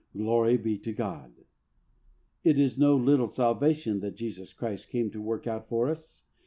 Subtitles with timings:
[0.17, 1.31] Glory be to God!
[2.43, 6.23] It is no little salvation that Jesus Christ came to work out for us.